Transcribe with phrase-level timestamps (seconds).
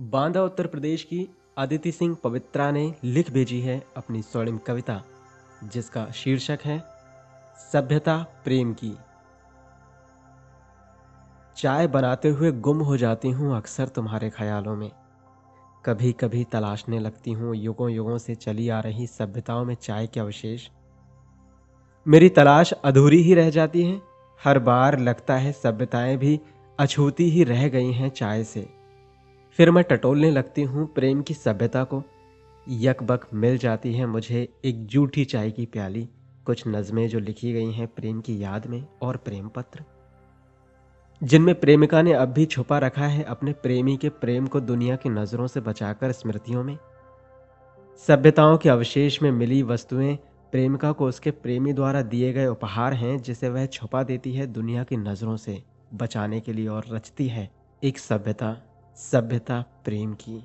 [0.00, 1.28] बांदा उत्तर प्रदेश की
[1.58, 5.04] अदिति सिंह पवित्रा ने लिख भेजी है अपनी स्वर्णिम कविता,
[5.64, 6.84] जिसका शीर्षक है,
[7.72, 8.96] सभ्यता प्रेम की।
[11.56, 14.90] चाय बनाते हुए गुम हो जाती हूँ अक्सर तुम्हारे ख्यालों में।
[15.84, 20.20] कभी कभी तलाशने लगती हूँ युगों युगों से चली आ रही सभ्यताओं में चाय के
[20.20, 20.68] अवशेष।
[22.08, 24.02] मेरी तलाश अधूरी ही रह जाती है,
[24.44, 26.40] हर बार लगता है सभ्यताएँ भी
[26.78, 28.79] अछूती ही रह गई हैं चाय से।
[29.58, 32.02] फिर मैं टटोलने लगती हूँ प्रेम की सभ्यता को।
[32.68, 36.08] यकबक मिल जाती है मुझे एक जूठी चाय की प्याली,
[36.44, 39.84] कुछ नज़में जो लिखी गई हैं प्रेम की याद में और प्रेम पत्र।
[41.24, 45.08] जिनमें प्रेमिका ने अब भी छुपा रखा है अपने प्रेमी के प्रेम को दुनिया की
[45.08, 46.78] नज़रों से बचाकर स्मृतियों में।
[48.06, 50.16] सभ्यताओं के अवशेष में मिली वस्तुएँ
[50.52, 54.84] प्रेमिका को उसके प्रेमी द्वारा दिए गए उपहार हैं, जिसे वह छुपा देती है दुनिया
[54.84, 55.62] की नज़रों से
[55.94, 57.50] बचाने के लिए और रचती है
[57.84, 60.44] एक सभ्यता। सभ्यता प्रेम की।